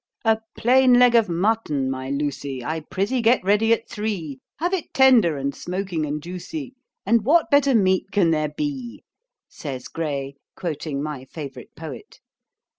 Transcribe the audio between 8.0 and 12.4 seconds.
can there be?"' says Gray, quoting my favourite poet.